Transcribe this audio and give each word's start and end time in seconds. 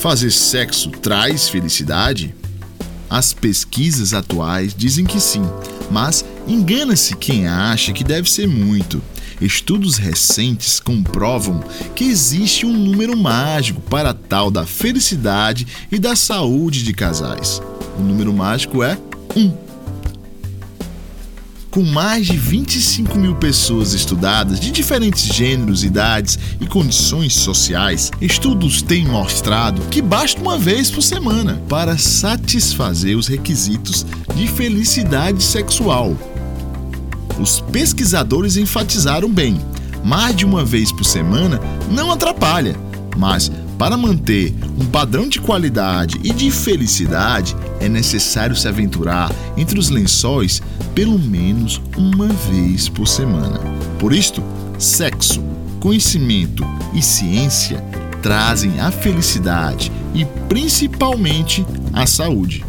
Fazer 0.00 0.30
sexo 0.30 0.88
traz 0.88 1.50
felicidade? 1.50 2.34
As 3.10 3.34
pesquisas 3.34 4.14
atuais 4.14 4.74
dizem 4.74 5.04
que 5.04 5.20
sim, 5.20 5.42
mas 5.90 6.24
engana-se 6.48 7.14
quem 7.16 7.46
acha 7.46 7.92
que 7.92 8.02
deve 8.02 8.30
ser 8.30 8.48
muito. 8.48 9.02
Estudos 9.42 9.98
recentes 9.98 10.80
comprovam 10.80 11.60
que 11.94 12.04
existe 12.04 12.64
um 12.64 12.72
número 12.72 13.14
mágico 13.14 13.82
para 13.82 14.14
tal 14.14 14.50
da 14.50 14.64
felicidade 14.64 15.66
e 15.92 15.98
da 15.98 16.16
saúde 16.16 16.82
de 16.82 16.94
casais. 16.94 17.60
O 17.98 18.00
número 18.00 18.32
mágico 18.32 18.82
é 18.82 18.96
1 19.36 19.69
com 21.70 21.84
mais 21.84 22.26
de 22.26 22.36
25 22.36 23.16
mil 23.16 23.36
pessoas 23.36 23.94
estudadas 23.94 24.58
de 24.58 24.70
diferentes 24.70 25.22
gêneros, 25.32 25.84
idades 25.84 26.38
e 26.60 26.66
condições 26.66 27.34
sociais, 27.34 28.10
estudos 28.20 28.82
têm 28.82 29.06
mostrado 29.06 29.82
que 29.82 30.02
basta 30.02 30.40
uma 30.40 30.58
vez 30.58 30.90
por 30.90 31.02
semana 31.02 31.62
para 31.68 31.96
satisfazer 31.96 33.16
os 33.16 33.28
requisitos 33.28 34.04
de 34.34 34.48
felicidade 34.48 35.42
sexual. 35.42 36.16
Os 37.38 37.60
pesquisadores 37.60 38.56
enfatizaram 38.56 39.30
bem: 39.30 39.60
mais 40.04 40.34
de 40.34 40.44
uma 40.44 40.64
vez 40.64 40.90
por 40.90 41.04
semana 41.04 41.60
não 41.90 42.10
atrapalha, 42.10 42.76
mas 43.16 43.50
para 43.80 43.96
manter 43.96 44.54
um 44.78 44.84
padrão 44.84 45.26
de 45.26 45.40
qualidade 45.40 46.20
e 46.22 46.34
de 46.34 46.50
felicidade, 46.50 47.56
é 47.80 47.88
necessário 47.88 48.54
se 48.54 48.68
aventurar 48.68 49.32
entre 49.56 49.78
os 49.78 49.88
lençóis 49.88 50.60
pelo 50.94 51.18
menos 51.18 51.80
uma 51.96 52.26
vez 52.28 52.90
por 52.90 53.08
semana. 53.08 53.58
Por 53.98 54.12
isto, 54.12 54.42
sexo, 54.78 55.42
conhecimento 55.80 56.62
e 56.92 57.00
ciência 57.00 57.82
trazem 58.20 58.78
a 58.80 58.90
felicidade 58.90 59.90
e 60.14 60.26
principalmente 60.46 61.64
a 61.94 62.04
saúde. 62.04 62.62